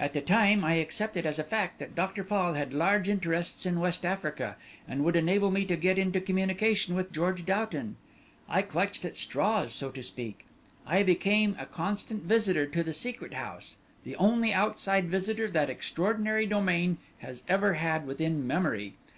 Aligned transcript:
"At 0.00 0.14
the 0.14 0.22
time 0.22 0.64
I 0.64 0.72
accepted 0.76 1.26
as 1.26 1.38
a 1.38 1.44
fact 1.44 1.80
that 1.80 1.94
Dr. 1.94 2.24
Fall 2.24 2.54
had 2.54 2.72
large 2.72 3.10
interests 3.10 3.66
in 3.66 3.78
West 3.78 4.06
Africa, 4.06 4.56
and 4.88 5.04
would 5.04 5.16
enable 5.16 5.50
me 5.50 5.66
to 5.66 5.76
get 5.76 5.98
into 5.98 6.18
communication 6.18 6.94
with 6.94 7.12
George 7.12 7.44
Doughton. 7.44 7.96
I 8.48 8.62
clutched 8.62 9.04
at 9.04 9.16
straws, 9.18 9.74
so 9.74 9.90
to 9.90 10.02
speak; 10.02 10.46
I 10.86 11.02
became 11.02 11.56
a 11.58 11.66
constant 11.66 12.22
visitor 12.22 12.64
to 12.64 12.82
the 12.82 12.94
Secret 12.94 13.34
House, 13.34 13.76
the 14.02 14.16
only 14.16 14.50
outside 14.50 15.10
visitor 15.10 15.46
that 15.50 15.68
extraordinary 15.68 16.46
domain 16.46 16.96
has 17.18 17.42
ever 17.46 17.74
had 17.74 18.06
within 18.06 18.46
memory. 18.46 18.94